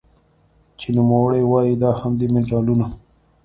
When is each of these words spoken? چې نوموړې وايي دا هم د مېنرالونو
چې 0.79 0.87
نوموړې 0.97 1.41
وايي 1.51 1.75
دا 1.83 1.91
هم 2.01 2.11
د 2.19 2.21
مېنرالونو 2.33 2.87